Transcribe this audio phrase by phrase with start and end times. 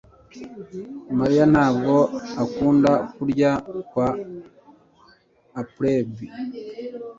[1.19, 1.95] Mariya ntabwo
[2.43, 3.51] akunda kurya
[3.89, 4.07] kwa
[5.61, 6.31] Applebee